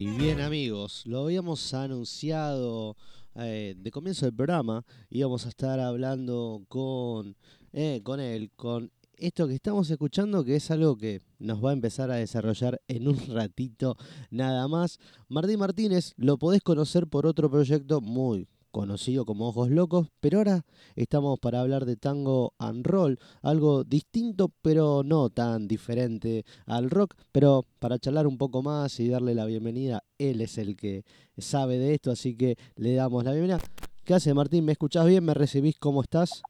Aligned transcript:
Y 0.00 0.08
bien 0.08 0.40
amigos, 0.40 1.02
lo 1.04 1.24
habíamos 1.24 1.74
anunciado 1.74 2.96
eh, 3.34 3.74
de 3.76 3.90
comienzo 3.90 4.24
del 4.24 4.34
programa, 4.34 4.82
íbamos 5.10 5.44
a 5.44 5.50
estar 5.50 5.78
hablando 5.78 6.64
con, 6.68 7.36
eh, 7.74 8.00
con 8.02 8.18
él, 8.18 8.50
con 8.56 8.90
esto 9.18 9.46
que 9.46 9.56
estamos 9.56 9.90
escuchando, 9.90 10.42
que 10.42 10.56
es 10.56 10.70
algo 10.70 10.96
que 10.96 11.20
nos 11.38 11.62
va 11.62 11.68
a 11.68 11.74
empezar 11.74 12.10
a 12.10 12.14
desarrollar 12.14 12.80
en 12.88 13.08
un 13.08 13.18
ratito 13.28 13.98
nada 14.30 14.66
más. 14.68 14.98
Martín 15.28 15.58
Martínez 15.58 16.14
lo 16.16 16.38
podés 16.38 16.62
conocer 16.62 17.06
por 17.06 17.26
otro 17.26 17.50
proyecto 17.50 18.00
muy 18.00 18.48
conocido 18.70 19.24
como 19.24 19.48
Ojos 19.48 19.70
Locos, 19.70 20.08
pero 20.20 20.38
ahora 20.38 20.62
estamos 20.96 21.38
para 21.38 21.60
hablar 21.60 21.84
de 21.84 21.96
tango 21.96 22.52
and 22.58 22.86
roll, 22.86 23.18
algo 23.42 23.84
distinto 23.84 24.50
pero 24.62 25.02
no 25.04 25.30
tan 25.30 25.68
diferente 25.68 26.44
al 26.66 26.90
rock, 26.90 27.14
pero 27.32 27.64
para 27.78 27.98
charlar 27.98 28.26
un 28.26 28.38
poco 28.38 28.62
más 28.62 28.98
y 29.00 29.08
darle 29.08 29.34
la 29.34 29.46
bienvenida, 29.46 30.02
él 30.18 30.40
es 30.40 30.58
el 30.58 30.76
que 30.76 31.04
sabe 31.38 31.78
de 31.78 31.94
esto, 31.94 32.10
así 32.10 32.36
que 32.36 32.56
le 32.76 32.94
damos 32.94 33.24
la 33.24 33.32
bienvenida. 33.32 33.60
¿Qué 34.04 34.14
hace 34.14 34.34
Martín? 34.34 34.64
¿Me 34.64 34.72
escuchás 34.72 35.06
bien? 35.06 35.24
¿Me 35.24 35.34
recibís? 35.34 35.78
¿Cómo 35.78 36.02
estás? 36.02 36.42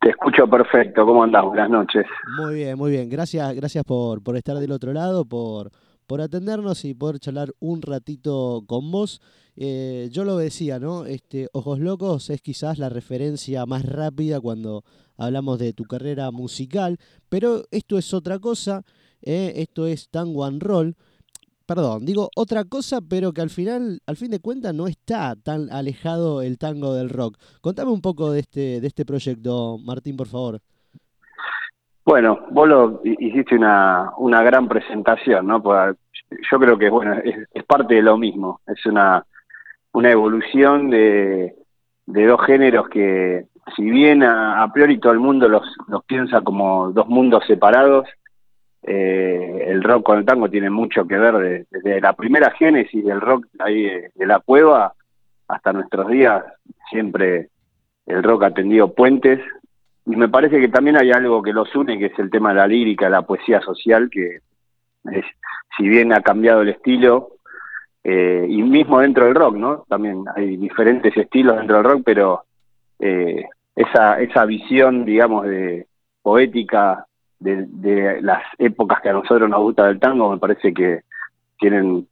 Te 0.00 0.10
escucho 0.10 0.46
perfecto, 0.46 1.04
¿cómo 1.04 1.24
andás? 1.24 1.44
Buenas 1.44 1.70
noches. 1.70 2.06
Muy 2.38 2.54
bien, 2.54 2.78
muy 2.78 2.92
bien. 2.92 3.08
Gracias, 3.10 3.54
gracias 3.54 3.84
por, 3.84 4.22
por 4.22 4.36
estar 4.36 4.56
del 4.56 4.70
otro 4.70 4.92
lado, 4.92 5.24
por, 5.24 5.70
por 6.08 6.22
atendernos 6.22 6.86
y 6.86 6.94
poder 6.94 7.20
charlar 7.20 7.54
un 7.60 7.82
ratito 7.82 8.64
con 8.66 8.90
vos. 8.90 9.20
Eh, 9.56 10.08
yo 10.10 10.24
lo 10.24 10.38
decía, 10.38 10.78
¿no? 10.78 11.04
Este, 11.04 11.48
Ojos 11.52 11.80
Locos 11.80 12.30
es 12.30 12.40
quizás 12.40 12.78
la 12.78 12.88
referencia 12.88 13.66
más 13.66 13.84
rápida 13.84 14.40
cuando 14.40 14.84
hablamos 15.18 15.58
de 15.58 15.74
tu 15.74 15.84
carrera 15.84 16.30
musical, 16.30 16.96
pero 17.28 17.64
esto 17.70 17.98
es 17.98 18.14
otra 18.14 18.38
cosa, 18.38 18.86
¿eh? 19.20 19.52
esto 19.56 19.86
es 19.86 20.08
tango 20.08 20.46
and 20.46 20.62
roll. 20.62 20.96
Perdón, 21.66 22.06
digo 22.06 22.30
otra 22.34 22.64
cosa, 22.64 23.02
pero 23.02 23.34
que 23.34 23.42
al 23.42 23.50
final, 23.50 24.00
al 24.06 24.16
fin 24.16 24.30
de 24.30 24.40
cuentas, 24.40 24.74
no 24.74 24.86
está 24.86 25.36
tan 25.36 25.70
alejado 25.70 26.40
el 26.40 26.56
tango 26.56 26.94
del 26.94 27.10
rock. 27.10 27.36
Contame 27.60 27.90
un 27.90 28.00
poco 28.00 28.32
de 28.32 28.40
este, 28.40 28.80
de 28.80 28.86
este 28.86 29.04
proyecto, 29.04 29.76
Martín, 29.76 30.16
por 30.16 30.28
favor. 30.28 30.62
Bueno, 32.08 32.46
vos 32.48 32.66
lo 32.66 33.00
hiciste 33.04 33.54
una, 33.54 34.12
una 34.16 34.42
gran 34.42 34.66
presentación, 34.66 35.46
¿no? 35.46 35.62
Yo 35.62 36.58
creo 36.58 36.78
que 36.78 36.88
bueno, 36.88 37.12
es, 37.22 37.64
parte 37.64 37.96
de 37.96 38.02
lo 38.02 38.16
mismo, 38.16 38.62
es 38.66 38.86
una, 38.86 39.26
una 39.92 40.10
evolución 40.10 40.88
de, 40.88 41.54
de 42.06 42.26
dos 42.26 42.40
géneros 42.46 42.88
que, 42.88 43.44
si 43.76 43.82
bien 43.82 44.22
a, 44.22 44.66
priori 44.72 44.98
todo 44.98 45.12
el 45.12 45.18
mundo 45.18 45.50
los, 45.50 45.62
los 45.86 46.02
piensa 46.06 46.40
como 46.40 46.92
dos 46.92 47.06
mundos 47.08 47.44
separados, 47.46 48.08
eh, 48.84 49.64
el 49.66 49.82
rock 49.82 50.04
con 50.04 50.18
el 50.18 50.24
tango 50.24 50.48
tiene 50.48 50.70
mucho 50.70 51.06
que 51.06 51.18
ver 51.18 51.66
desde 51.70 52.00
la 52.00 52.14
primera 52.14 52.52
génesis 52.52 53.04
del 53.04 53.20
rock 53.20 53.48
ahí 53.58 53.82
de, 53.82 54.26
la 54.26 54.40
cueva 54.40 54.94
hasta 55.46 55.74
nuestros 55.74 56.08
días, 56.08 56.42
siempre 56.88 57.50
el 58.06 58.22
rock 58.22 58.44
ha 58.44 58.54
tendido 58.54 58.94
puentes 58.94 59.40
y 60.08 60.16
me 60.16 60.28
parece 60.28 60.58
que 60.58 60.68
también 60.68 60.96
hay 60.96 61.12
algo 61.12 61.42
que 61.42 61.52
los 61.52 61.74
une, 61.76 61.98
que 61.98 62.06
es 62.06 62.18
el 62.18 62.30
tema 62.30 62.50
de 62.50 62.56
la 62.56 62.66
lírica, 62.66 63.10
la 63.10 63.22
poesía 63.22 63.60
social, 63.60 64.08
que 64.10 64.40
si 65.76 65.86
bien 65.86 66.12
ha 66.14 66.22
cambiado 66.22 66.62
el 66.62 66.70
estilo, 66.70 67.32
eh, 68.02 68.46
y 68.48 68.62
mismo 68.62 69.00
dentro 69.00 69.26
del 69.26 69.34
rock, 69.34 69.56
¿no? 69.56 69.84
También 69.86 70.24
hay 70.34 70.56
diferentes 70.56 71.14
estilos 71.14 71.56
dentro 71.56 71.76
del 71.76 71.84
rock, 71.84 72.02
pero 72.06 72.44
eh, 72.98 73.44
esa, 73.76 74.18
esa 74.18 74.46
visión, 74.46 75.04
digamos, 75.04 75.44
de 75.44 75.86
poética 76.22 77.06
de, 77.38 78.18
las 78.22 78.42
épocas 78.56 79.02
que 79.02 79.10
a 79.10 79.12
nosotros 79.12 79.48
nos 79.50 79.60
gusta 79.60 79.86
del 79.86 80.00
tango, 80.00 80.32
me 80.32 80.38
parece 80.38 80.72
que 80.72 81.02
tienen 81.58 82.08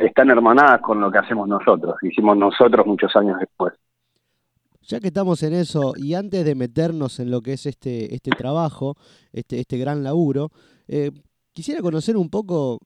están 0.00 0.30
hermanadas 0.30 0.80
con 0.80 1.00
lo 1.00 1.10
que 1.10 1.18
hacemos 1.18 1.48
nosotros, 1.48 1.96
hicimos 2.02 2.36
nosotros 2.36 2.86
muchos 2.86 3.14
años 3.16 3.40
después. 3.40 3.72
Ya 4.86 4.98
que 4.98 5.08
estamos 5.08 5.42
en 5.42 5.54
eso, 5.54 5.94
y 5.96 6.14
antes 6.14 6.44
de 6.44 6.54
meternos 6.54 7.20
en 7.20 7.30
lo 7.30 7.40
que 7.40 7.52
es 7.52 7.66
este, 7.66 8.14
este 8.14 8.30
trabajo, 8.32 8.96
este, 9.32 9.60
este 9.60 9.78
gran 9.78 10.02
laburo, 10.02 10.50
eh, 10.88 11.12
quisiera 11.52 11.80
conocer 11.80 12.16
un 12.16 12.28
poco 12.28 12.80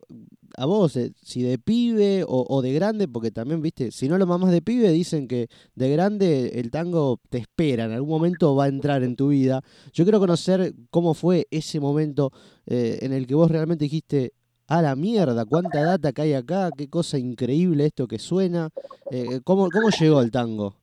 a 0.58 0.66
vos, 0.66 0.96
eh, 0.96 1.12
si 1.22 1.42
de 1.42 1.58
pibe 1.58 2.22
o, 2.26 2.60
de 2.60 2.72
grande, 2.74 3.08
porque 3.08 3.30
también, 3.30 3.62
viste, 3.62 3.90
si 3.92 4.08
no 4.08 4.18
lo 4.18 4.26
mamás 4.26 4.50
de 4.50 4.60
pibe, 4.60 4.90
dicen 4.90 5.26
que 5.26 5.48
de 5.74 5.90
grande 5.90 6.60
el 6.60 6.70
tango 6.70 7.18
te 7.30 7.38
espera, 7.38 7.86
en 7.86 7.92
algún 7.92 8.10
momento 8.10 8.54
va 8.54 8.64
a 8.64 8.68
entrar 8.68 9.02
en 9.02 9.16
tu 9.16 9.28
vida. 9.28 9.62
Yo 9.92 10.04
quiero 10.04 10.20
conocer 10.20 10.74
cómo 10.90 11.14
fue 11.14 11.46
ese 11.50 11.80
momento 11.80 12.30
eh, 12.66 12.98
en 13.02 13.12
el 13.14 13.26
que 13.26 13.34
vos 13.34 13.50
realmente 13.50 13.84
dijiste, 13.84 14.34
a 14.68 14.82
la 14.82 14.96
mierda, 14.96 15.46
cuánta 15.46 15.82
data 15.82 16.12
que 16.12 16.22
hay 16.22 16.34
acá, 16.34 16.70
qué 16.76 16.88
cosa 16.88 17.18
increíble 17.18 17.86
esto 17.86 18.06
que 18.08 18.18
suena. 18.18 18.68
¿cómo, 19.44 19.70
¿Cómo 19.70 19.90
llegó 19.90 20.20
el 20.20 20.32
tango? 20.32 20.74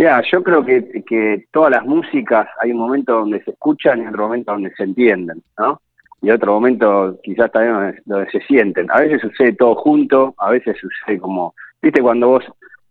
Mira, 0.00 0.22
yo 0.32 0.42
creo 0.42 0.64
que, 0.64 1.04
que 1.06 1.44
todas 1.52 1.72
las 1.72 1.84
músicas 1.84 2.48
hay 2.62 2.72
un 2.72 2.78
momento 2.78 3.16
donde 3.16 3.44
se 3.44 3.50
escuchan 3.50 4.02
y 4.02 4.06
otro 4.06 4.28
momento 4.28 4.52
donde 4.52 4.72
se 4.74 4.84
entienden, 4.84 5.42
¿no? 5.58 5.78
Y 6.22 6.30
otro 6.30 6.54
momento 6.54 7.18
quizás 7.22 7.52
también 7.52 8.00
donde, 8.06 8.30
se 8.30 8.40
sienten. 8.46 8.90
A 8.90 9.00
veces 9.00 9.20
sucede 9.20 9.52
todo 9.52 9.74
junto, 9.74 10.34
a 10.38 10.52
veces 10.52 10.78
sucede 10.78 11.18
como, 11.18 11.54
viste, 11.82 12.00
cuando 12.00 12.28
vos 12.28 12.44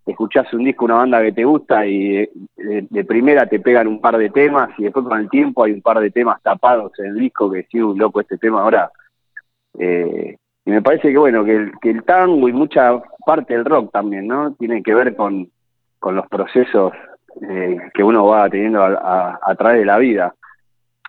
escuchás 0.06 0.54
un 0.54 0.66
disco, 0.66 0.86
una 0.86 0.98
banda 0.98 1.24
que 1.24 1.32
te 1.32 1.46
gusta 1.46 1.84
y 1.84 2.30
de, 2.56 3.04
primera 3.06 3.48
te 3.48 3.60
pegan 3.60 3.88
un 3.88 4.00
par 4.00 4.16
de 4.16 4.30
temas 4.30 4.70
y 4.78 4.84
después 4.84 5.04
con 5.04 5.20
el 5.20 5.32
tiempo 5.32 5.64
hay 5.64 5.72
un 5.72 5.82
par 5.82 6.00
de 6.02 6.12
temas 6.12 6.40
tapados 6.44 6.92
en 7.00 7.08
el 7.08 7.16
disco 7.16 7.50
que 7.50 7.66
sí, 7.72 7.82
un 7.82 7.98
loco 7.98 8.22
este 8.22 8.38
tema 8.38 8.62
ahora. 8.62 8.92
Eh, 9.80 10.38
y 10.64 10.70
me 10.70 10.84
parece 10.84 11.12
que 11.12 11.18
bueno, 11.18 11.44
que 11.44 11.56
el, 11.56 11.72
que 11.82 11.90
el 11.90 12.04
tango 12.04 12.48
y 12.48 12.54
mucha 12.54 13.02
parte 13.26 13.56
del 13.56 13.66
rock 13.66 13.92
también, 13.92 14.28
¿no? 14.28 14.54
Tiene 14.54 14.84
que 14.84 14.94
ver 14.94 15.16
con 15.16 15.50
con 16.00 16.16
los 16.16 16.28
procesos 16.28 16.94
eh, 17.42 17.78
que 17.94 18.04
uno 18.04 18.26
va 18.26 18.50
teniendo 18.50 18.84
a, 18.84 19.56
través 19.58 19.80
de 19.80 19.86
la 19.86 19.98
vida. 19.98 20.34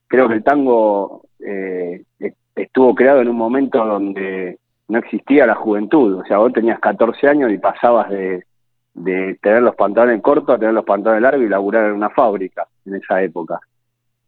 Creo 0.06 0.28
que 0.28 0.34
el 0.34 0.44
tango 0.44 1.22
eh, 1.38 2.02
estuvo 2.54 2.94
creado 2.94 3.20
en 3.20 3.28
un 3.28 3.36
momento 3.36 3.84
donde 3.84 4.58
no 4.88 4.98
existía 4.98 5.46
la 5.46 5.54
juventud, 5.54 6.20
o 6.20 6.24
sea, 6.24 6.38
vos 6.38 6.52
tenías 6.52 6.80
14 6.80 7.28
años 7.28 7.52
y 7.52 7.58
pasabas 7.58 8.10
de, 8.10 8.44
tener 9.40 9.62
los 9.62 9.76
pantalones 9.76 10.20
cortos 10.20 10.54
a 10.54 10.58
tener 10.58 10.74
los 10.74 10.84
pantalones 10.84 11.22
largos 11.22 11.46
y 11.46 11.48
laburar 11.48 11.86
en 11.86 11.92
una 11.92 12.10
fábrica 12.10 12.66
en 12.84 12.96
esa 12.96 13.22
época. 13.22 13.60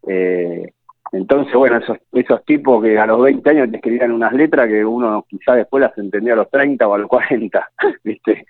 Eh, 0.07 0.73
entonces, 1.11 1.53
bueno, 1.53 1.79
esos, 2.13 2.45
tipos 2.45 2.83
que 2.83 2.99
a 2.99 3.07
los 3.07 3.21
20 3.21 3.51
años 3.51 3.71
te 3.71 3.77
escribían 3.77 4.13
unas 4.13 4.33
letras 4.33 4.69
que 4.69 4.85
uno 4.85 5.27
quizás 5.29 5.57
después 5.57 5.83
las 5.83 5.99
entendía 5.99 6.33
a 6.33 6.37
los 6.37 6.51
30 6.51 6.87
o 6.89 6.95
a 6.95 6.99
los 6.99 7.09
40, 7.09 7.71
¿viste? 8.05 8.47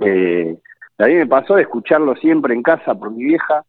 Eh, 0.00 0.56
a 0.98 1.06
mí 1.06 1.14
me 1.14 1.26
pasó 1.26 1.54
de 1.54 1.62
escucharlo 1.62 2.14
siempre 2.16 2.54
en 2.54 2.62
casa 2.62 2.94
por 2.94 3.10
mi 3.10 3.24
vieja, 3.24 3.64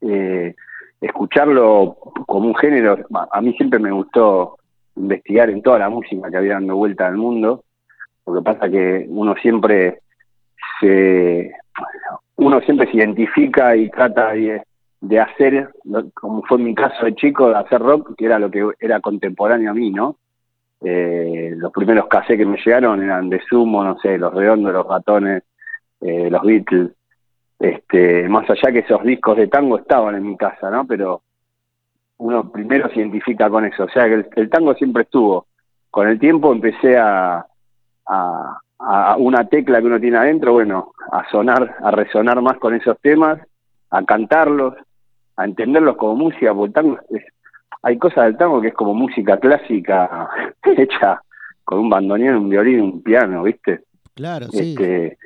eh, 0.00 0.54
escucharlo 1.00 1.96
como 2.26 2.48
un 2.48 2.56
género, 2.56 2.98
a 3.30 3.40
mí 3.40 3.52
siempre 3.54 3.78
me 3.78 3.92
gustó 3.92 4.58
investigar 4.96 5.48
en 5.50 5.62
toda 5.62 5.78
la 5.78 5.88
música 5.88 6.30
que 6.30 6.36
había 6.36 6.54
dando 6.54 6.76
vuelta 6.76 7.06
al 7.06 7.16
mundo, 7.16 7.64
lo 8.26 8.34
que 8.34 8.42
pasa 8.42 8.68
que 8.68 9.06
uno 9.08 9.34
siempre 9.36 10.00
se 10.80 11.52
uno 12.36 12.60
siempre 12.62 12.90
se 12.90 12.96
identifica 12.96 13.76
y 13.76 13.90
trata 13.90 14.32
de, 14.32 15.20
hacer, 15.20 15.70
como 16.14 16.42
fue 16.42 16.56
mi 16.58 16.74
caso 16.74 17.04
de 17.04 17.14
chico, 17.14 17.50
de 17.50 17.56
hacer 17.56 17.80
rock, 17.80 18.14
que 18.16 18.24
era 18.24 18.38
lo 18.38 18.50
que 18.50 18.66
era 18.80 19.00
contemporáneo 19.00 19.70
a 19.70 19.74
mí, 19.74 19.90
¿no? 19.90 20.16
Eh, 20.82 21.52
los 21.56 21.70
primeros 21.70 22.06
cassettes 22.06 22.38
que 22.38 22.46
me 22.46 22.56
llegaron 22.56 23.02
eran 23.02 23.28
de 23.28 23.40
Sumo, 23.42 23.84
no 23.84 23.98
sé, 23.98 24.16
Los 24.16 24.32
Redondos, 24.32 24.72
Los 24.72 24.86
Ratones, 24.86 25.42
eh, 26.00 26.30
los 26.30 26.42
Beatles, 26.42 26.92
este, 27.58 28.28
más 28.28 28.48
allá 28.48 28.72
que 28.72 28.80
esos 28.80 29.02
discos 29.02 29.36
de 29.36 29.48
tango 29.48 29.78
estaban 29.78 30.14
en 30.14 30.26
mi 30.26 30.36
casa, 30.36 30.70
¿no? 30.70 30.86
Pero 30.86 31.22
uno 32.18 32.50
primero 32.50 32.88
se 32.88 33.00
identifica 33.00 33.48
con 33.50 33.64
eso, 33.64 33.84
o 33.84 33.88
sea 33.88 34.06
que 34.06 34.26
el, 34.36 34.50
tango 34.50 34.74
siempre 34.74 35.02
estuvo. 35.02 35.46
Con 35.90 36.08
el 36.08 36.18
tiempo 36.18 36.52
empecé 36.52 36.96
a, 36.96 37.44
a, 38.06 39.16
una 39.18 39.46
tecla 39.48 39.80
que 39.80 39.86
uno 39.86 40.00
tiene 40.00 40.16
adentro, 40.16 40.52
bueno, 40.52 40.92
a 41.12 41.28
sonar, 41.30 41.76
a 41.82 41.90
resonar 41.90 42.40
más 42.40 42.56
con 42.58 42.74
esos 42.74 42.98
temas, 43.00 43.38
a 43.90 44.02
cantarlos, 44.04 44.74
a 45.36 45.44
entenderlos 45.44 45.96
como 45.96 46.16
música, 46.16 46.54
porque 46.54 46.68
el 46.68 46.72
tango 46.72 46.98
hay 47.82 47.98
cosas 47.98 48.24
del 48.24 48.36
tango 48.36 48.60
que 48.60 48.68
es 48.68 48.74
como 48.74 48.94
música 48.94 49.38
clásica 49.38 50.28
hecha 50.64 51.22
con 51.64 51.78
un 51.80 51.90
bandoneón, 51.90 52.36
un 52.36 52.48
violín, 52.48 52.80
un 52.80 53.02
piano, 53.02 53.42
¿viste? 53.44 53.84
Claro, 54.14 54.46
sí. 54.48 54.70
Este, 54.70 55.18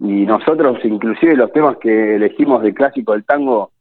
y 0.00 0.26
nosotros, 0.26 0.78
inclusive 0.84 1.36
los 1.36 1.52
temas 1.52 1.76
que 1.78 2.16
elegimos 2.16 2.62
de 2.62 2.72
clásico 2.72 3.12
del 3.12 3.24
tango 3.24 3.72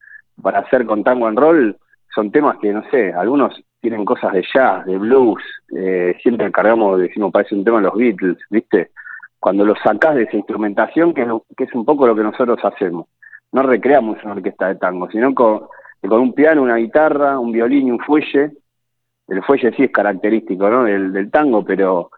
para 0.41 0.59
hacer 0.59 0.85
con 0.85 1.03
tango 1.03 1.27
en 1.27 1.35
roll, 1.35 1.77
son 2.13 2.31
temas 2.31 2.57
que, 2.57 2.73
no 2.73 2.83
sé, 2.89 3.13
algunos 3.13 3.53
tienen 3.79 4.03
cosas 4.03 4.33
de 4.33 4.43
jazz, 4.53 4.85
de 4.85 4.97
blues, 4.97 5.41
eh, 5.75 6.17
siempre 6.21 6.51
cargamos, 6.51 6.99
decimos, 6.99 7.31
parece 7.31 7.55
un 7.55 7.63
tema 7.63 7.77
de 7.77 7.83
los 7.83 7.95
Beatles, 7.95 8.37
¿viste? 8.49 8.91
Cuando 9.39 9.63
lo 9.63 9.75
sacás 9.75 10.15
de 10.15 10.23
esa 10.23 10.35
instrumentación, 10.35 11.13
que 11.13 11.21
es, 11.21 11.27
que 11.55 11.65
es 11.65 11.73
un 11.73 11.85
poco 11.85 12.07
lo 12.07 12.15
que 12.15 12.23
nosotros 12.23 12.57
hacemos. 12.63 13.05
No 13.51 13.61
recreamos 13.61 14.17
una 14.23 14.33
orquesta 14.33 14.67
de 14.67 14.75
tango, 14.75 15.09
sino 15.11 15.33
con, 15.35 15.67
con 16.01 16.19
un 16.19 16.33
piano, 16.33 16.63
una 16.63 16.77
guitarra, 16.77 17.39
un 17.39 17.51
violín 17.51 17.87
y 17.87 17.91
un 17.91 17.99
fuelle. 17.99 18.51
El 19.27 19.43
fuelle 19.43 19.71
sí 19.73 19.83
es 19.83 19.91
característico, 19.91 20.67
¿no? 20.69 20.83
Del, 20.83 21.13
del 21.13 21.29
tango, 21.29 21.63
pero 21.63 22.09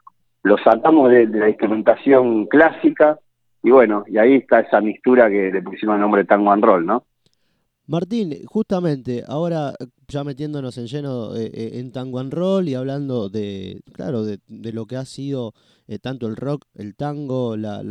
lo 0.44 0.58
sacamos 0.58 1.10
de, 1.12 1.28
la 1.28 1.50
instrumentación 1.50 2.46
clásica 2.46 3.20
y 3.64 3.72
bueno, 3.72 4.04
y 4.08 4.18
ahí 4.18 4.36
está 4.36 4.62
esa 4.62 4.82
mixtura 4.82 5.30
que 5.30 5.52
le 5.52 5.62
pusimos 5.62 5.96
el 5.96 6.02
nombre 6.02 6.26
Tango 6.26 6.52
and 6.52 6.64
Roll, 6.64 6.86
¿no? 6.86 7.04
Martín, 7.90 8.46
justamente, 8.46 9.24
ahora 9.28 9.74
ya 10.08 10.24
metiéndonos 10.24 10.78
en 10.78 10.86
lleno 10.86 11.36
eh, 11.36 11.50
eh, 11.52 11.72
en 11.80 11.92
tango 11.92 12.20
and 12.20 12.32
roll 12.32 12.70
y 12.70 12.76
hablando 12.76 13.30
de, 13.30 13.82
claro, 13.94 14.24
de, 14.24 14.40
lo 14.48 14.86
que 14.86 14.96
ha 14.96 15.06
sido 15.06 15.56
eh, 15.88 15.98
tanto 15.98 16.28
el 16.28 16.36
rock, 16.36 16.66
el 16.76 16.96
tango, 16.96 17.58
la, 17.58 17.82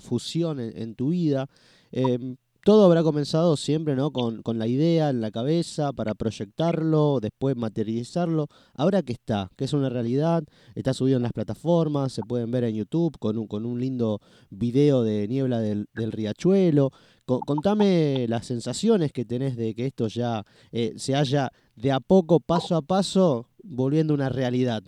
fusión 0.00 0.60
en, 0.60 0.94
tu 0.94 1.08
vida, 1.08 1.48
em, 1.90 2.36
todo 2.68 2.84
habrá 2.84 3.02
comenzado 3.02 3.56
siempre 3.56 3.96
¿no? 3.96 4.10
Con, 4.10 4.42
la 4.58 4.66
idea 4.66 5.08
en 5.08 5.22
la 5.22 5.30
cabeza 5.30 5.94
para 5.94 6.12
proyectarlo, 6.12 7.18
después 7.18 7.56
materializarlo. 7.56 8.48
Ahora 8.76 9.00
que 9.00 9.14
está, 9.14 9.48
que 9.56 9.64
es 9.64 9.72
una 9.72 9.88
realidad, 9.88 10.42
está 10.74 10.92
subido 10.92 11.16
en 11.16 11.22
las 11.22 11.32
plataformas, 11.32 12.12
se 12.12 12.20
pueden 12.20 12.50
ver 12.50 12.64
en 12.64 12.74
YouTube 12.74 13.16
con 13.18 13.38
un, 13.38 13.46
con 13.46 13.64
un 13.64 13.80
lindo 13.80 14.20
video 14.50 15.02
de 15.02 15.26
Niebla 15.28 15.60
del, 15.60 15.86
Riachuelo. 15.94 16.90
contame 17.24 18.26
las 18.28 18.44
sensaciones 18.44 19.12
que 19.12 19.24
tenés 19.24 19.56
de 19.56 19.74
que 19.74 19.86
esto 19.86 20.08
ya 20.08 20.42
eh, 20.70 20.92
se 20.96 21.16
haya 21.16 21.48
de 21.74 21.90
a 21.90 22.00
poco, 22.00 22.38
paso 22.38 22.76
a 22.76 22.82
paso, 22.82 23.46
volviendo 23.62 24.12
una 24.12 24.28
realidad. 24.28 24.82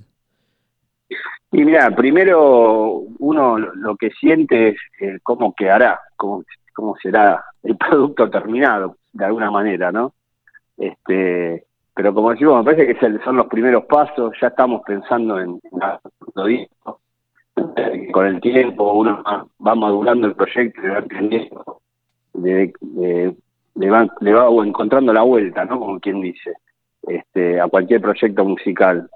Y 1.51 1.65
mira, 1.65 1.91
primero 1.97 3.05
uno 3.19 3.59
lo 3.59 3.97
que 3.97 4.11
siente 4.11 4.69
es 4.69 4.77
eh, 5.01 5.19
cómo 5.23 5.55
quedará, 5.55 5.99
cómo, 6.17 6.45
cómo 6.81 6.97
será 6.97 7.45
el 7.63 7.77
producto 7.77 8.31
terminado, 8.31 8.97
de 9.13 9.25
alguna 9.25 9.51
manera, 9.51 9.93
¿no? 9.93 10.15
Este, 10.79 11.67
pero 11.95 12.15
como 12.15 12.31
decimos, 12.31 12.59
me 12.59 12.73
parece 12.73 12.95
que 12.95 13.19
son 13.23 13.37
los 13.37 13.47
primeros 13.49 13.85
pasos, 13.85 14.33
ya 14.41 14.49
estamos 14.49 14.81
pensando 14.87 15.39
en, 15.39 15.61
en 15.73 16.69
con 18.11 18.27
el 18.27 18.41
tiempo 18.41 18.95
uno 18.95 19.23
va 19.65 19.75
madurando 19.75 20.27
el 20.27 20.35
proyecto 20.35 20.81
y 20.81 20.87
le, 22.41 23.91
va, 23.91 24.09
le 24.21 24.33
va 24.33 24.65
encontrando 24.65 25.13
la 25.13 25.23
vuelta, 25.23 25.67
¿no? 25.67 25.79
Como 25.79 26.01
quien 26.01 26.23
dice, 26.23 26.55
este, 27.03 27.61
a 27.61 27.69
cualquier 27.69 28.01
proyecto 28.01 28.45
musical. 28.47 29.11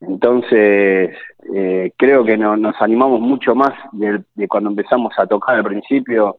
Entonces, 0.00 1.16
eh, 1.52 1.92
creo 1.96 2.24
que 2.24 2.36
nos 2.36 2.80
animamos 2.80 3.20
mucho 3.20 3.56
más 3.56 3.72
de, 3.90 4.22
cuando 4.46 4.70
empezamos 4.70 5.12
a 5.18 5.26
tocar 5.26 5.56
al 5.56 5.64
principio 5.64 6.38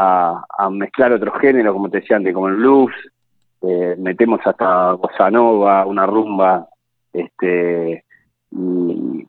a, 0.00 0.70
mezclar 0.70 1.12
otros 1.12 1.34
géneros, 1.40 1.72
como 1.72 1.90
te 1.90 2.00
decía 2.00 2.16
antes, 2.16 2.32
como 2.32 2.48
el 2.48 2.56
blues, 2.56 2.92
eh, 3.62 3.96
metemos 3.98 4.40
hasta 4.44 4.92
bossa 4.92 5.30
nova, 5.30 5.84
una 5.86 6.06
rumba, 6.06 6.68
este, 7.12 8.04
y, 8.52 9.26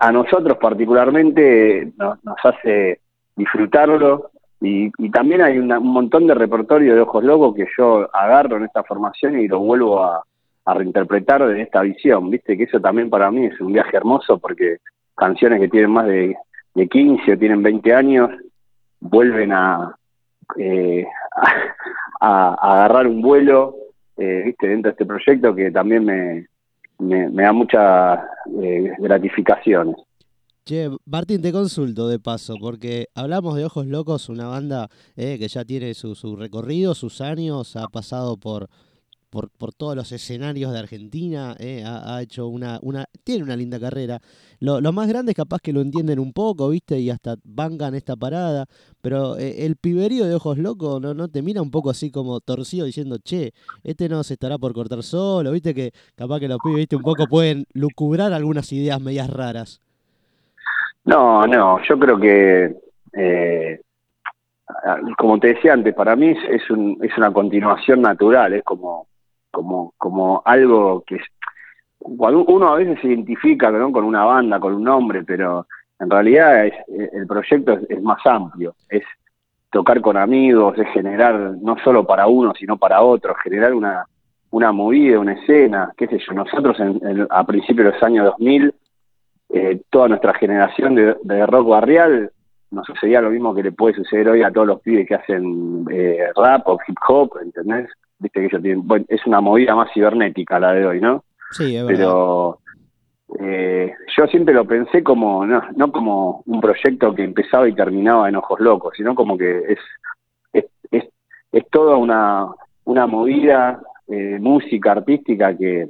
a, 0.00 0.12
nosotros 0.12 0.56
particularmente 0.58 1.92
nos, 1.96 2.18
hace 2.42 3.00
disfrutarlo. 3.36 4.30
Y, 4.60 4.90
también 5.10 5.42
hay 5.42 5.58
un 5.58 5.68
montón 5.68 6.26
de 6.26 6.34
repertorio 6.34 6.94
de 6.94 7.02
Ojos 7.02 7.22
Locos 7.22 7.54
que 7.54 7.66
yo 7.76 8.08
agarro 8.14 8.56
en 8.56 8.64
esta 8.64 8.82
formación 8.82 9.38
y 9.38 9.48
lo 9.48 9.60
vuelvo 9.60 10.02
a, 10.02 10.22
reinterpretar 10.66 11.42
en 11.42 11.58
esta 11.58 11.82
visión, 11.82 12.30
viste 12.30 12.56
que 12.56 12.62
eso 12.62 12.80
también 12.80 13.10
para 13.10 13.30
mí 13.30 13.44
es 13.44 13.60
un 13.60 13.70
viaje 13.70 13.98
hermoso 13.98 14.38
porque 14.38 14.78
canciones 15.14 15.60
que 15.60 15.68
tienen 15.68 15.90
más 15.90 16.06
de, 16.06 16.34
de 16.74 16.88
15 16.88 17.34
o 17.34 17.38
tienen 17.38 17.62
20 17.62 17.92
años 17.92 18.30
vuelven 19.04 19.52
eh, 19.52 19.54
a, 19.54 19.94
a, 22.20 22.72
agarrar 22.72 23.06
un 23.06 23.22
vuelo 23.22 23.76
eh, 24.16 24.42
¿viste? 24.46 24.68
dentro 24.68 24.90
de 24.90 24.92
este 24.92 25.06
proyecto 25.06 25.54
que 25.54 25.70
también 25.70 26.04
me, 26.04 26.46
me, 26.98 27.30
da 27.30 27.52
muchas 27.52 28.20
eh, 28.62 28.92
gratificaciones. 28.98 29.96
Che, 30.64 30.88
Martín, 31.04 31.42
te 31.42 31.52
consulto 31.52 32.08
de 32.08 32.18
paso, 32.18 32.56
porque 32.58 33.06
hablamos 33.14 33.54
de 33.54 33.66
Ojos 33.66 33.86
Locos, 33.86 34.30
una 34.30 34.48
banda 34.48 34.88
que 35.14 35.46
ya 35.46 35.62
tiene 35.66 35.92
su, 35.92 36.14
su 36.14 36.36
recorrido, 36.36 36.94
sus 36.94 37.20
años, 37.20 37.76
ha 37.76 37.86
pasado 37.88 38.38
por 38.38 38.70
por, 39.34 39.50
por 39.50 39.72
todos 39.72 39.96
los 39.96 40.12
escenarios 40.12 40.72
de 40.72 40.78
Argentina, 40.78 41.56
eh, 41.58 41.82
ha, 41.84 42.22
hecho 42.22 42.46
una, 42.46 42.78
una, 42.82 43.06
tiene 43.24 43.42
una 43.42 43.56
linda 43.56 43.80
carrera. 43.80 44.20
Lo, 44.60 44.80
los 44.80 44.94
más 44.94 45.08
grandes 45.08 45.34
capaz 45.34 45.58
que 45.60 45.72
lo 45.72 45.80
entienden 45.80 46.20
un 46.20 46.32
poco, 46.32 46.68
¿viste? 46.68 47.00
Y 47.00 47.10
hasta 47.10 47.34
bancan 47.42 47.96
esta 47.96 48.14
parada, 48.14 48.66
pero 49.02 49.36
eh, 49.36 49.66
el 49.66 49.74
piberío 49.74 50.26
de 50.26 50.36
ojos 50.36 50.56
locos 50.56 51.00
no, 51.02 51.14
no 51.14 51.26
te 51.26 51.42
mira 51.42 51.60
un 51.60 51.72
poco 51.72 51.90
así 51.90 52.12
como 52.12 52.38
torcido 52.38 52.86
diciendo, 52.86 53.18
che, 53.18 53.52
este 53.82 54.08
no 54.08 54.22
se 54.22 54.34
estará 54.34 54.56
por 54.56 54.72
cortar 54.72 55.02
solo, 55.02 55.50
¿viste? 55.50 55.74
Que 55.74 55.90
capaz 56.14 56.38
que 56.38 56.46
los 56.46 56.58
pibes, 56.62 56.78
¿viste? 56.78 56.94
Un 56.94 57.02
poco 57.02 57.26
pueden 57.26 57.66
lucubrar 57.72 58.32
algunas 58.32 58.72
ideas 58.72 59.00
medias 59.00 59.28
raras. 59.28 59.80
No, 61.04 61.44
no, 61.46 61.80
yo 61.82 61.98
creo 61.98 62.20
que... 62.20 62.76
Eh, 63.12 63.80
como 65.18 65.38
te 65.38 65.48
decía 65.48 65.72
antes, 65.72 65.94
para 65.94 66.16
mí 66.16 66.34
es, 66.48 66.70
un, 66.70 66.98
es 67.02 67.16
una 67.18 67.32
continuación 67.32 68.00
natural, 68.00 68.54
es 68.54 68.62
como 68.62 69.06
como, 69.54 69.94
como 69.96 70.42
algo 70.44 71.02
que 71.06 71.18
cuando 71.98 72.44
uno 72.44 72.68
a 72.68 72.76
veces 72.76 72.98
se 73.00 73.08
identifica 73.08 73.72
con 73.90 74.04
una 74.04 74.24
banda, 74.24 74.60
con 74.60 74.74
un 74.74 74.84
nombre, 74.84 75.24
pero 75.24 75.66
en 75.98 76.10
realidad 76.10 76.66
es, 76.66 76.74
el 77.14 77.26
proyecto 77.26 77.78
es, 77.88 78.02
más 78.02 78.18
amplio, 78.26 78.74
es 78.90 79.02
tocar 79.70 80.02
con 80.02 80.18
amigos, 80.18 80.76
es 80.78 80.86
generar 80.88 81.34
no 81.62 81.76
solo 81.82 82.06
para 82.06 82.26
uno, 82.26 82.52
sino 82.58 82.76
para 82.76 83.00
otros, 83.00 83.36
generar 83.42 83.72
una, 83.72 84.04
una 84.50 84.70
movida, 84.70 85.18
una 85.18 85.32
escena, 85.32 85.92
qué 85.96 86.06
sé 86.06 86.18
yo, 86.18 86.34
nosotros 86.34 86.76
a 87.30 87.46
principios 87.46 87.86
de 87.86 87.92
los 87.92 88.02
años 88.02 88.24
2000, 88.26 88.74
eh, 89.50 89.80
toda 89.88 90.08
nuestra 90.08 90.34
generación 90.34 90.94
de, 90.94 91.46
rock 91.46 91.68
barrial, 91.68 92.30
nos 92.70 92.86
sucedía 92.86 93.22
lo 93.22 93.30
mismo 93.30 93.54
que 93.54 93.62
le 93.62 93.72
puede 93.72 93.94
suceder 93.94 94.28
hoy 94.28 94.42
a 94.42 94.50
todos 94.50 94.66
los 94.66 94.80
pibes 94.80 95.06
que 95.06 95.14
hacen 95.14 95.86
eh, 95.90 96.26
rap 96.36 96.68
o 96.68 96.78
hip 96.86 96.96
hop, 97.08 97.38
¿entendés? 97.40 97.88
Viste 98.24 98.40
que 98.40 98.46
ellos 98.46 98.62
tienen, 98.62 98.86
bueno, 98.86 99.04
es 99.08 99.24
una 99.26 99.40
movida 99.40 99.74
más 99.74 99.90
cibernética 99.92 100.58
la 100.58 100.72
de 100.72 100.86
hoy, 100.86 101.00
¿no? 101.00 101.24
Sí, 101.52 101.76
es 101.76 101.86
verdad. 101.86 101.96
Pero 101.96 102.58
eh, 103.40 103.92
yo 104.16 104.26
siempre 104.26 104.54
lo 104.54 104.66
pensé 104.66 105.02
como, 105.02 105.46
no, 105.46 105.62
no 105.76 105.92
como 105.92 106.42
un 106.46 106.60
proyecto 106.60 107.14
que 107.14 107.24
empezaba 107.24 107.68
y 107.68 107.74
terminaba 107.74 108.28
en 108.28 108.36
Ojos 108.36 108.60
Locos, 108.60 108.94
sino 108.96 109.14
como 109.14 109.38
que 109.38 109.58
es, 109.68 109.78
es, 110.52 110.64
es, 110.90 111.04
es 111.52 111.70
toda 111.70 111.96
una, 111.96 112.48
una 112.84 113.06
movida 113.06 113.80
eh, 114.08 114.38
música 114.40 114.92
artística 114.92 115.56
que, 115.56 115.88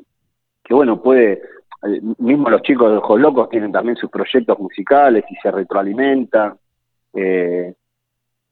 que, 0.62 0.74
bueno, 0.74 1.02
puede, 1.02 1.32
eh, 1.32 2.00
mismo 2.18 2.50
los 2.50 2.62
chicos 2.62 2.90
de 2.90 2.98
Ojos 2.98 3.20
Locos 3.20 3.48
tienen 3.50 3.72
también 3.72 3.96
sus 3.96 4.10
proyectos 4.10 4.58
musicales 4.58 5.24
y 5.30 5.34
se 5.36 5.50
retroalimentan. 5.50 6.54
Eh, 7.12 7.74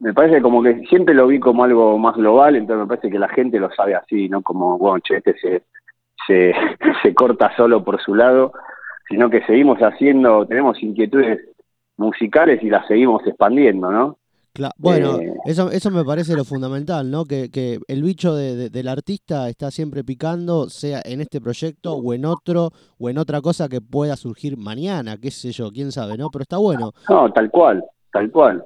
me 0.03 0.13
parece 0.13 0.41
como 0.41 0.61
que 0.61 0.85
siempre 0.89 1.15
lo 1.15 1.27
vi 1.27 1.39
como 1.39 1.63
algo 1.63 1.97
más 1.97 2.17
global, 2.17 2.57
entonces 2.57 2.81
me 2.81 2.87
parece 2.87 3.09
que 3.09 3.17
la 3.17 3.29
gente 3.29 3.57
lo 3.57 3.71
sabe 3.71 3.95
así, 3.95 4.27
no 4.27 4.41
como, 4.41 4.77
bueno, 4.77 4.99
che, 4.99 5.15
este 5.17 5.33
se, 5.39 5.63
se, 6.27 6.53
se 7.01 7.13
corta 7.13 7.55
solo 7.55 7.85
por 7.85 8.01
su 8.01 8.13
lado, 8.13 8.51
sino 9.07 9.29
que 9.29 9.45
seguimos 9.45 9.79
haciendo, 9.79 10.45
tenemos 10.45 10.83
inquietudes 10.83 11.39
musicales 11.95 12.61
y 12.61 12.69
las 12.69 12.85
seguimos 12.85 13.25
expandiendo, 13.25 13.91
¿no? 13.91 14.17
bueno, 14.77 15.19
eh, 15.19 15.33
eso, 15.45 15.71
eso 15.71 15.89
me 15.89 16.03
parece 16.03 16.35
lo 16.35 16.43
fundamental, 16.43 17.09
¿no? 17.09 17.25
Que, 17.25 17.49
que 17.49 17.79
el 17.87 18.03
bicho 18.03 18.35
de, 18.35 18.69
del 18.69 18.87
artista 18.87 19.49
está 19.49 19.71
siempre 19.71 20.03
picando, 20.03 20.69
sea 20.69 21.01
en 21.05 21.21
este 21.21 21.41
proyecto 21.41 21.93
o 21.93 22.13
en 22.13 22.25
otro, 22.25 22.69
o 22.99 23.09
en 23.09 23.17
otra 23.17 23.41
cosa 23.41 23.67
que 23.69 23.79
pueda 23.79 24.15
surgir 24.15 24.57
mañana, 24.57 25.17
qué 25.17 25.31
sé 25.31 25.51
yo, 25.51 25.71
quién 25.71 25.91
sabe, 25.91 26.17
¿no? 26.17 26.29
Pero 26.29 26.43
está 26.43 26.57
bueno. 26.57 26.91
No, 27.09 27.31
tal 27.31 27.49
cual, 27.49 27.83
tal 28.11 28.29
cual. 28.29 28.63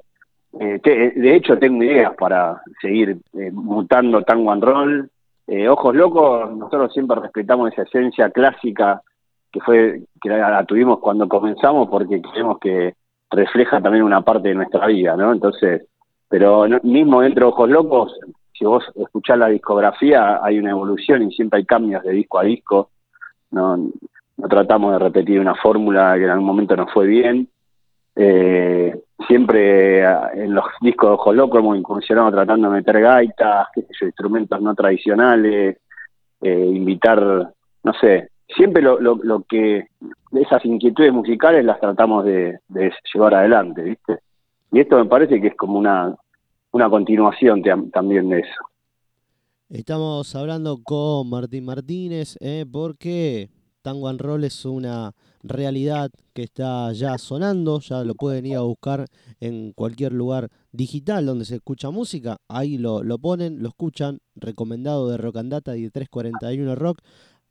Eh, 0.60 1.12
de 1.14 1.36
hecho, 1.36 1.58
tengo 1.58 1.82
ideas 1.84 2.14
para 2.18 2.62
seguir 2.80 3.18
eh, 3.34 3.50
mutando 3.52 4.22
tango 4.22 4.50
and 4.50 4.64
roll. 4.64 5.10
Eh, 5.46 5.68
Ojos 5.68 5.94
Locos, 5.94 6.56
nosotros 6.56 6.92
siempre 6.92 7.20
respetamos 7.20 7.72
esa 7.72 7.82
esencia 7.82 8.30
clásica 8.30 9.02
que 9.50 9.60
fue 9.60 10.02
que 10.20 10.28
la, 10.28 10.64
tuvimos 10.64 10.98
cuando 10.98 11.28
comenzamos 11.28 11.88
porque 11.88 12.20
creemos 12.20 12.58
que 12.58 12.94
refleja 13.30 13.80
también 13.80 14.04
una 14.04 14.20
parte 14.22 14.48
de 14.48 14.54
nuestra 14.54 14.86
vida, 14.86 15.16
¿no? 15.16 15.32
Entonces, 15.32 15.86
pero 16.28 16.66
mismo 16.82 17.22
dentro 17.22 17.46
de 17.46 17.52
Ojos 17.52 17.70
Locos, 17.70 18.20
si 18.52 18.64
vos 18.64 18.84
escuchás 18.94 19.38
la 19.38 19.48
discografía, 19.48 20.40
hay 20.42 20.58
una 20.58 20.70
evolución 20.70 21.22
y 21.22 21.32
siempre 21.32 21.58
hay 21.58 21.64
cambios 21.64 22.02
de 22.02 22.12
disco 22.12 22.38
a 22.38 22.44
disco. 22.44 22.90
No, 23.50 23.76
no 23.76 24.48
tratamos 24.48 24.92
de 24.92 24.98
repetir 24.98 25.40
una 25.40 25.54
fórmula 25.54 26.14
que 26.16 26.24
en 26.24 26.30
algún 26.30 26.46
momento 26.46 26.76
nos 26.76 26.92
fue 26.92 27.06
bien. 27.06 27.48
Eh, 28.20 29.00
siempre 29.28 30.00
eh, 30.00 30.16
en 30.34 30.52
los 30.52 30.64
discos 30.80 31.10
de 31.10 31.14
Ojo 31.14 31.32
Loco 31.32 31.58
hemos 31.60 31.78
incursionado 31.78 32.32
tratando 32.32 32.68
de 32.68 32.78
meter 32.78 33.00
gaitas, 33.00 33.68
instrumentos 34.02 34.60
no 34.60 34.74
tradicionales, 34.74 35.78
eh, 36.40 36.70
invitar, 36.74 37.20
no 37.84 37.92
sé, 38.00 38.30
siempre 38.56 38.82
lo, 38.82 38.98
lo, 38.98 39.20
lo, 39.22 39.42
que, 39.42 39.86
esas 40.32 40.64
inquietudes 40.64 41.12
musicales 41.12 41.64
las 41.64 41.78
tratamos 41.78 42.24
de, 42.24 42.58
llevar 43.14 43.36
adelante, 43.36 43.82
¿viste? 43.82 44.18
Y 44.72 44.80
esto 44.80 44.98
me 44.98 45.04
parece 45.04 45.40
que 45.40 45.48
es 45.48 45.56
como 45.56 45.78
una, 45.78 46.12
una 46.72 46.90
continuación 46.90 47.62
también 47.92 48.28
de 48.30 48.40
eso. 48.40 48.68
Estamos 49.70 50.34
hablando 50.34 50.78
con 50.82 51.30
Martín 51.30 51.66
Martínez, 51.66 52.36
¿eh? 52.40 52.66
porque 52.70 53.48
Tango 53.88 54.08
and 54.08 54.20
Roll 54.20 54.44
es 54.44 54.66
una 54.66 55.14
realidad 55.42 56.10
que 56.34 56.42
está 56.42 56.92
ya 56.92 57.16
sonando, 57.16 57.80
ya 57.80 58.04
lo 58.04 58.14
pueden 58.14 58.44
ir 58.44 58.56
a 58.56 58.60
buscar 58.60 59.06
en 59.40 59.72
cualquier 59.72 60.12
lugar 60.12 60.50
digital 60.72 61.24
donde 61.24 61.46
se 61.46 61.54
escucha 61.54 61.88
música, 61.88 62.36
ahí 62.48 62.76
lo, 62.76 63.02
lo 63.02 63.18
ponen, 63.18 63.62
lo 63.62 63.70
escuchan, 63.70 64.18
recomendado 64.34 65.08
de 65.08 65.16
Rock 65.16 65.38
and 65.38 65.50
Data 65.50 65.74
y 65.74 65.84
de 65.84 65.90
341 65.90 66.74
Rock. 66.74 67.00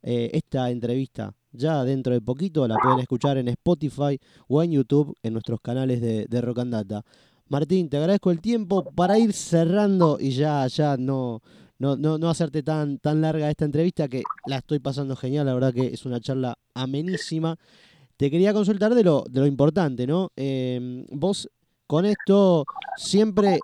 Eh, 0.00 0.30
esta 0.32 0.70
entrevista 0.70 1.34
ya 1.50 1.82
dentro 1.82 2.12
de 2.12 2.20
poquito 2.20 2.68
la 2.68 2.76
pueden 2.76 3.00
escuchar 3.00 3.36
en 3.36 3.48
Spotify 3.48 4.20
o 4.46 4.62
en 4.62 4.70
YouTube 4.70 5.16
en 5.24 5.32
nuestros 5.32 5.60
canales 5.60 6.00
de, 6.00 6.26
de 6.26 6.40
Rock 6.40 6.60
and 6.60 6.72
Data. 6.72 7.04
Martín, 7.48 7.88
te 7.88 7.96
agradezco 7.96 8.30
el 8.30 8.40
tiempo 8.40 8.84
para 8.94 9.18
ir 9.18 9.32
cerrando 9.32 10.18
y 10.20 10.30
ya, 10.30 10.64
ya 10.68 10.96
no, 10.96 11.42
no, 11.78 11.96
no, 11.96 12.18
no 12.18 12.28
hacerte 12.28 12.62
tan, 12.62 12.98
tan 12.98 13.20
larga 13.20 13.50
esta 13.50 13.64
entrevista, 13.64 14.08
que 14.08 14.22
la 14.46 14.58
estoy 14.58 14.80
pasando 14.80 15.16
genial, 15.16 15.46
la 15.46 15.54
verdad 15.54 15.72
que 15.72 15.86
es 15.86 16.04
una 16.04 16.20
charla 16.20 16.58
amenísima. 16.74 17.56
Te 18.16 18.30
quería 18.30 18.52
consultar 18.52 18.94
de 18.94 19.04
lo, 19.04 19.24
de 19.30 19.40
lo 19.40 19.46
importante, 19.46 20.06
¿no? 20.06 20.32
Em, 20.34 21.06
vos 21.10 21.48
con 21.86 22.04
esto 22.04 22.64
siempre 22.96 23.60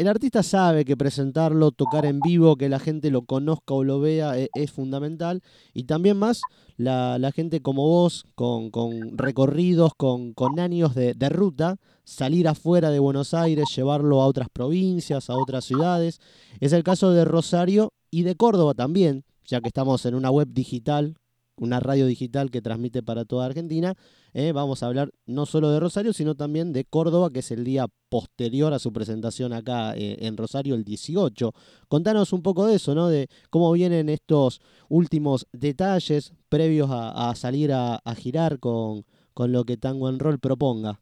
el 0.00 0.08
artista 0.08 0.42
sabe 0.42 0.86
que 0.86 0.96
presentarlo, 0.96 1.72
tocar 1.72 2.06
en 2.06 2.20
vivo, 2.20 2.56
que 2.56 2.70
la 2.70 2.78
gente 2.78 3.10
lo 3.10 3.26
conozca 3.26 3.74
o 3.74 3.84
lo 3.84 4.00
vea 4.00 4.38
e, 4.38 4.48
es, 4.54 4.70
fundamental. 4.72 5.42
Y 5.74 5.84
también 5.84 6.16
más 6.16 6.40
la, 6.78 7.30
gente 7.34 7.60
como 7.60 7.86
vos, 7.86 8.24
con, 8.34 8.70
recorridos, 9.18 9.92
con, 9.94 10.32
años 10.58 10.94
de, 10.94 11.12
de, 11.12 11.28
ruta, 11.28 11.76
salir 12.02 12.48
afuera 12.48 12.88
de 12.88 12.98
Buenos 12.98 13.34
Aires, 13.34 13.66
llevarlo 13.76 14.22
a 14.22 14.26
otras 14.26 14.48
provincias, 14.48 15.28
a 15.28 15.34
otras 15.34 15.66
ciudades. 15.66 16.18
Es 16.60 16.72
el 16.72 16.82
caso 16.82 17.10
de 17.10 17.26
Rosario 17.26 17.92
y 18.10 18.22
de 18.22 18.36
Córdoba 18.36 18.72
también, 18.72 19.26
ya 19.44 19.60
que 19.60 19.68
estamos 19.68 20.06
en 20.06 20.14
una 20.14 20.30
web 20.30 20.48
digital 20.50 21.19
una 21.60 21.78
radio 21.78 22.06
digital 22.06 22.50
que 22.50 22.62
transmite 22.62 23.02
para 23.02 23.24
toda 23.24 23.46
Argentina. 23.46 23.94
Eh, 24.34 24.52
vamos 24.52 24.82
a 24.82 24.86
hablar 24.86 25.10
no 25.26 25.46
solo 25.46 25.70
de 25.70 25.78
Rosario, 25.78 26.12
sino 26.12 26.34
también 26.34 26.72
de 26.72 26.84
Córdoba, 26.84 27.30
que 27.32 27.40
es 27.40 27.50
el 27.52 27.62
día 27.62 27.86
posterior 28.08 28.72
a 28.72 28.78
su 28.78 28.92
presentación 28.92 29.52
acá 29.52 29.94
eh, 29.94 30.16
en 30.20 30.36
Rosario, 30.36 30.74
el 30.74 30.84
18. 30.84 31.52
Contanos 31.88 32.32
un 32.32 32.42
poco 32.42 32.66
de 32.66 32.76
eso, 32.76 32.94
¿no? 32.94 33.08
De 33.08 33.28
cómo 33.50 33.70
vienen 33.72 34.08
estos 34.08 34.60
últimos 34.88 35.46
detalles 35.52 36.32
previos 36.48 36.88
a, 36.90 37.32
salir 37.36 37.72
a, 37.72 38.00
girar 38.16 38.58
con, 38.58 39.04
con 39.34 39.52
lo 39.52 39.64
que 39.64 39.76
Tango 39.76 40.08
en 40.08 40.18
Roll 40.18 40.38
proponga. 40.38 40.98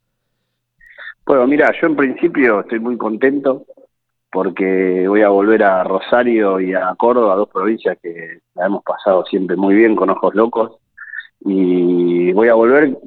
Bueno, 1.24 1.46
mira, 1.46 1.72
yo 1.80 1.86
en 1.86 1.96
principio 1.96 2.60
estoy 2.60 2.80
muy 2.80 2.96
contento 2.96 3.64
porque 4.30 5.06
voy 5.08 5.23
a 5.23 5.28
volver 5.28 5.62
a 5.62 5.85
Rosario 5.85 6.61
y 6.61 6.75
a 6.75 6.94
Córdoba, 6.97 7.37
dos 7.37 7.49
provincias 7.49 7.99
que 8.02 8.40
la 8.54 8.66
hemos 8.66 8.82
pasado 8.82 9.25
siempre 9.25 9.56
muy 9.56 9.75
bien 9.75 9.97
con 9.97 10.11
ojos 10.11 10.35
locos. 10.35 10.78
Y 11.40 12.32
voy 12.32 12.49
a 12.49 12.54
volver, 12.54 12.99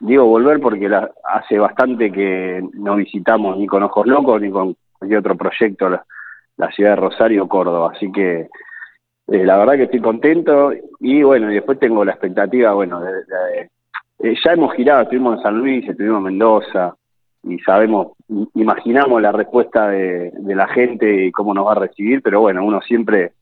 digo 0.00 0.24
volver 0.24 0.60
porque 0.60 0.88
la, 0.88 1.10
hace 1.24 1.58
bastante 1.58 2.10
que 2.10 2.62
no 2.74 2.96
visitamos 2.96 3.56
ni 3.58 3.66
con 3.66 3.82
ojos 3.82 4.06
locos 4.06 4.40
ni 4.40 4.50
con 4.50 4.76
cualquier 4.98 5.20
otro 5.20 5.36
proyecto 5.36 5.88
la, 5.88 6.04
ciudad 6.72 6.90
de 6.90 6.96
Rosario 6.96 7.44
o 7.44 7.48
Córdoba. 7.48 7.92
Así 7.94 8.10
que 8.10 8.48
eh, 9.28 9.44
la 9.44 9.58
verdad 9.58 9.74
que 9.74 9.84
estoy 9.84 10.00
contento 10.00 10.72
y 10.98 11.22
bueno, 11.22 11.50
y 11.52 11.54
después 11.54 11.78
tengo 11.78 12.04
la 12.04 12.12
expectativa, 12.12 12.72
bueno, 12.72 13.00
de, 13.00 13.70
eh, 14.20 14.34
ya 14.44 14.52
hemos 14.52 14.74
girado, 14.74 15.02
estuvimos 15.02 15.36
en 15.36 15.42
San 15.42 15.58
Luis, 15.58 15.88
estuvimos 15.88 16.18
en 16.18 16.24
Mendoza, 16.24 16.96
y 17.42 17.58
sabemos, 17.60 18.08
imaginamos 18.54 19.22
la 19.22 19.32
respuesta 19.32 19.88
de, 19.88 20.32
la 20.44 20.68
gente 20.68 21.26
y 21.26 21.32
cómo 21.32 21.54
nos 21.54 21.66
va 21.66 21.72
a 21.72 21.86
recibir, 21.86 22.22
pero 22.22 22.40
bueno, 22.40 22.64
uno 22.64 22.80
siempre 22.82 23.32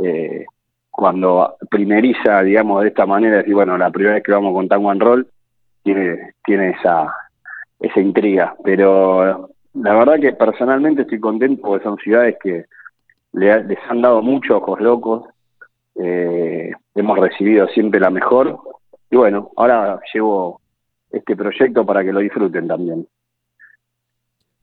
eh, 0.00 0.44
cuando 0.90 1.56
primeriza, 1.70 2.42
digamos, 2.42 2.82
de 2.82 2.88
esta 2.88 3.06
manera, 3.06 3.38
decir, 3.38 3.54
bueno, 3.54 3.76
la 3.76 3.90
primera 3.90 4.14
vez 4.14 4.22
que 4.22 4.32
vamos 4.32 4.52
con 4.52 4.68
Tango 4.68 4.90
and 4.90 5.02
Roll, 5.02 5.26
tiene, 5.82 6.34
tiene 6.44 6.70
esa, 6.70 7.12
esa 7.80 8.00
intriga, 8.00 8.54
pero 8.62 9.48
la 9.74 9.94
verdad 9.94 10.20
que 10.20 10.32
personalmente 10.32 11.02
estoy 11.02 11.18
contento 11.18 11.62
porque 11.62 11.84
son 11.84 11.96
ciudades 11.98 12.36
que 12.42 12.66
les 13.32 13.78
han 13.88 14.02
dado 14.02 14.22
muchos 14.22 14.56
ojos 14.56 14.80
locos, 14.80 15.24
eh, 15.96 16.72
hemos 16.94 17.18
recibido 17.18 17.66
siempre 17.68 17.98
la 17.98 18.10
mejor, 18.10 18.58
y 19.10 19.16
bueno, 19.16 19.50
ahora 19.56 20.00
llevo 20.12 20.60
este 21.10 21.36
proyecto 21.36 21.84
para 21.84 22.04
que 22.04 22.12
lo 22.12 22.20
disfruten 22.20 22.68
también. 22.68 23.06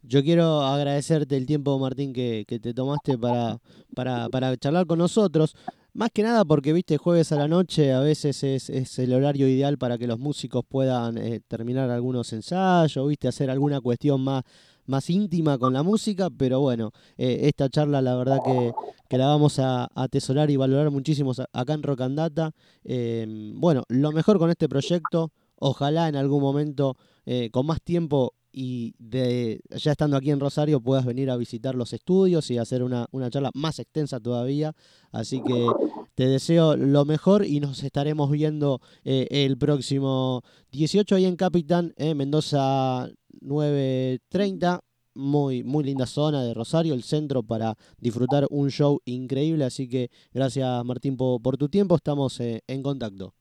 Yo 0.10 0.24
quiero 0.24 0.62
agradecerte 0.62 1.38
el 1.38 1.46
tiempo, 1.46 1.78
Martín, 1.78 2.14
que, 2.14 2.44
te 2.48 2.74
tomaste 2.74 3.16
para, 3.20 3.60
para, 3.94 4.28
para, 4.30 4.58
charlar 4.58 4.88
con 4.88 4.98
nosotros. 4.98 5.56
Más 5.94 6.10
que 6.10 6.24
nada 6.24 6.44
porque, 6.46 6.74
viste, 6.74 6.98
jueves 6.98 7.32
a 7.32 7.36
la 7.36 7.48
noche 7.48 7.94
a 7.94 8.00
veces 8.00 8.44
es, 8.44 8.98
el 8.98 9.14
horario 9.14 9.48
ideal 9.48 9.78
para 9.78 10.00
que 10.00 10.08
los 10.08 10.18
músicos 10.18 10.64
puedan 10.68 11.20
eh, 11.20 11.42
terminar 11.48 11.92
algunos 11.92 12.34
ensayos, 12.34 13.08
viste, 13.08 13.28
hacer 13.28 13.52
alguna 13.52 13.82
cuestión 13.82 14.22
más, 14.22 14.46
más 14.88 15.12
íntima 15.12 15.60
con 15.60 15.74
la 15.74 15.84
música, 15.84 16.32
pero 16.36 16.60
bueno, 16.60 16.92
eh, 17.16 17.42
esta 17.44 17.70
charla 17.70 18.02
la 18.02 18.16
verdad 18.16 18.40
que, 18.44 19.16
la 19.16 19.28
vamos 19.28 19.60
a 19.60 19.90
atesorar 19.94 20.50
y 20.50 20.56
valorar 20.56 20.90
muchísimo 20.90 21.34
acá 21.54 21.74
en 21.74 21.84
Rocandata. 21.84 22.50
Eh, 22.84 23.28
bueno, 23.54 23.84
lo 23.90 24.12
mejor 24.12 24.40
con 24.40 24.50
este 24.50 24.68
proyecto, 24.68 25.32
ojalá 25.56 26.08
en 26.08 26.16
algún 26.16 26.42
momento, 26.42 26.98
con 27.52 27.68
más 27.68 27.80
tiempo, 27.84 28.34
y 28.52 28.94
ya 29.72 29.92
estando 29.92 30.18
aquí 30.18 30.32
en 30.32 30.40
Rosario 30.40 30.82
puedas 30.82 31.06
venir 31.06 31.30
a 31.30 31.38
visitar 31.38 31.76
los 31.76 31.94
estudios 31.94 32.50
y 32.52 32.58
hacer 32.58 32.84
una, 32.84 33.08
charla 33.30 33.52
más 33.54 33.80
extensa 33.80 34.20
todavía. 34.20 34.74
Así 35.12 35.42
que 35.44 35.68
te 36.16 36.28
deseo 36.28 36.76
lo 36.76 37.06
mejor 37.06 37.46
y 37.46 37.60
nos 37.60 37.84
estaremos 37.84 38.32
viendo 38.32 38.80
eh, 39.04 39.28
el 39.30 39.58
próximo 39.58 40.42
18 40.72 41.16
ahí 41.16 41.26
en 41.26 41.36
Capitán, 41.36 41.94
eh, 41.98 42.16
Mendoza 42.16 43.08
930. 43.42 44.82
Muy, 45.16 45.64
muy 45.64 45.84
linda 45.84 46.06
zona 46.06 46.44
de 46.44 46.54
Rosario, 46.54 46.94
el 46.94 47.04
centro 47.04 47.44
para 47.44 47.74
disfrutar 48.00 48.46
un 48.52 48.70
show 48.70 49.02
increíble. 49.06 49.66
Así 49.66 49.90
que 49.90 50.10
gracias 50.34 50.86
Martín 50.86 51.18
por, 51.18 51.42
por 51.42 51.58
tu 51.58 51.68
tiempo, 51.68 51.96
estamos 51.96 52.40
eh, 52.40 52.62
en 52.68 52.82
contacto. 52.82 53.34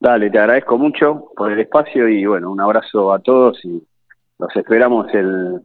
Dale, 0.00 0.30
te 0.30 0.38
agradezco 0.40 0.76
mucho 0.78 1.30
por 1.36 1.52
el 1.52 1.60
espacio 1.60 2.08
y 2.08 2.26
bueno, 2.26 2.50
un 2.50 2.60
abrazo 2.60 3.12
a 3.12 3.20
todos 3.20 3.64
y 3.64 3.80
los 4.42 4.56
esperamos 4.56 5.06
el, 5.14 5.60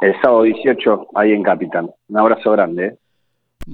el 0.00 0.20
sábado 0.20 0.42
18 0.42 1.06
ahí 1.14 1.32
en 1.32 1.42
Capitán. 1.44 1.88
Un 2.08 2.18
abrazo 2.18 2.50
grande. 2.50 2.86
¿eh? 2.86 2.98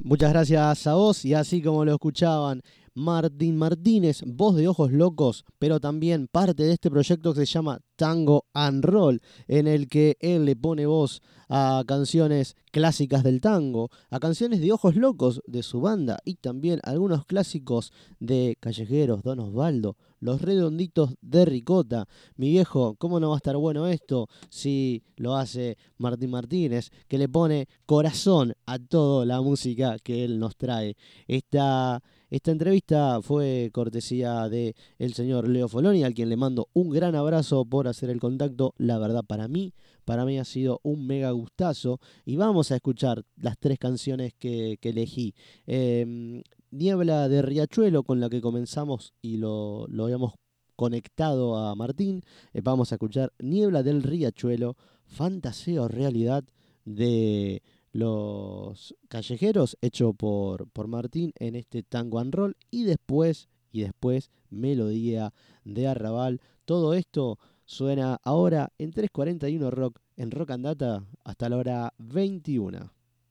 Muchas 0.04 0.32
gracias 0.32 0.86
a 0.86 0.94
vos 0.94 1.24
y 1.24 1.32
así 1.32 1.62
como 1.62 1.84
lo 1.84 1.92
escuchaban, 1.92 2.60
Martín 2.98 3.56
Martínez, 3.56 4.24
voz 4.26 4.56
de 4.56 4.66
ojos 4.66 4.90
locos, 4.90 5.44
pero 5.60 5.78
también 5.78 6.26
parte 6.26 6.64
de 6.64 6.72
este 6.72 6.90
proyecto 6.90 7.32
que 7.32 7.46
se 7.46 7.46
llama 7.46 7.78
Tango 7.94 8.46
and 8.52 8.84
Roll, 8.84 9.22
en 9.46 9.68
el 9.68 9.86
que 9.86 10.16
él 10.18 10.44
le 10.44 10.56
pone 10.56 10.84
voz 10.84 11.22
a 11.48 11.84
canciones 11.86 12.56
clásicas 12.72 13.22
del 13.22 13.40
tango, 13.40 13.90
a 14.10 14.18
canciones 14.18 14.60
de 14.60 14.72
ojos 14.72 14.96
locos 14.96 15.40
de 15.46 15.62
su 15.62 15.80
banda 15.80 16.18
y 16.24 16.34
también 16.34 16.80
algunos 16.82 17.24
clásicos 17.24 17.92
de 18.18 18.56
Callejeros, 18.58 19.22
Don 19.22 19.38
Osvaldo, 19.38 19.96
Los 20.18 20.42
Redonditos 20.42 21.14
de 21.22 21.44
Ricota. 21.44 22.08
Mi 22.36 22.48
viejo, 22.50 22.96
¿cómo 22.98 23.20
no 23.20 23.28
va 23.28 23.36
a 23.36 23.38
estar 23.38 23.56
bueno 23.56 23.86
esto 23.86 24.28
si 24.50 25.04
lo 25.16 25.36
hace 25.36 25.78
Martín 25.98 26.30
Martínez, 26.30 26.90
que 27.06 27.16
le 27.16 27.28
pone 27.28 27.68
corazón 27.86 28.54
a 28.66 28.80
toda 28.80 29.24
la 29.24 29.40
música 29.40 29.98
que 30.00 30.24
él 30.24 30.40
nos 30.40 30.56
trae? 30.56 30.96
Esta 31.28 32.02
esta 32.30 32.50
entrevista 32.50 33.22
fue 33.22 33.70
cortesía 33.72 34.48
de 34.50 34.74
el 34.98 35.14
señor 35.14 35.48
Leo 35.48 35.66
Foloni, 35.66 36.04
al 36.04 36.12
quien 36.12 36.28
le 36.28 36.36
mando 36.36 36.68
un 36.74 36.90
gran 36.90 37.14
abrazo 37.14 37.64
por 37.64 37.88
hacer 37.88 38.10
el 38.10 38.20
contacto. 38.20 38.74
La 38.76 38.98
verdad, 38.98 39.24
para 39.24 39.48
mí, 39.48 39.72
para 40.04 40.26
mí 40.26 40.38
ha 40.38 40.44
sido 40.44 40.80
un 40.82 41.06
mega 41.06 41.30
gustazo. 41.30 42.00
Y 42.26 42.36
vamos 42.36 42.70
a 42.70 42.76
escuchar 42.76 43.24
las 43.36 43.58
tres 43.58 43.78
canciones 43.78 44.34
que, 44.38 44.78
elegí. 44.82 45.34
Em, 45.66 46.42
Niebla 46.70 47.30
de 47.30 47.40
Riachuelo, 47.40 48.02
con 48.02 48.20
la 48.20 48.28
que 48.28 48.42
comenzamos 48.42 49.14
y 49.22 49.38
lo, 49.38 49.86
lo 49.88 50.04
habíamos 50.04 50.34
conectado 50.76 51.56
a 51.56 51.74
Martín. 51.74 52.22
Eh, 52.52 52.60
vamos 52.62 52.92
a 52.92 52.96
escuchar 52.96 53.32
Niebla 53.38 53.82
del 53.82 54.02
Riachuelo, 54.02 54.76
Fantaseo 55.06 55.88
Realidad 55.88 56.44
de 56.84 57.62
los 57.92 58.94
callejeros, 59.08 59.76
hecho 59.80 60.12
por, 60.12 60.68
por 60.70 60.88
Martín 60.88 61.32
en 61.38 61.56
este 61.56 61.82
tango 61.82 62.18
and 62.18 62.34
roll, 62.34 62.56
y 62.70 62.84
después, 62.84 63.48
y 63.72 63.82
después, 63.82 64.30
melodía 64.50 65.32
de 65.64 65.86
arrabal. 65.86 66.40
Todo 66.64 66.94
esto 66.94 67.38
suena 67.64 68.18
ahora 68.22 68.72
en 68.78 68.92
341 68.92 69.70
Rock, 69.70 70.00
en 70.16 70.30
Rock 70.30 70.50
and 70.50 70.64
Data, 70.64 71.04
hasta 71.24 71.48
la 71.48 71.56
hora 71.56 71.94
21. 71.98 72.97